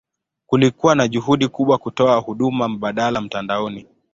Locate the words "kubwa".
1.47-1.77